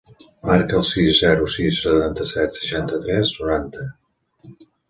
Marca 0.49 0.77
el 0.77 0.85
sis, 0.91 1.11
zero, 1.17 1.51
sis, 1.57 1.77
setanta-set, 1.85 2.57
seixanta-tres, 2.61 3.37
noranta. 3.45 3.87